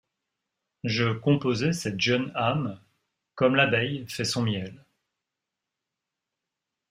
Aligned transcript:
Je 0.83 1.13
composais 1.13 1.73
cette 1.73 2.01
jeune 2.01 2.31
âme 2.33 2.81
Comme 3.35 3.53
l’abeille 3.55 4.07
fait 4.07 4.25
son 4.25 4.41
miel. 4.41 4.83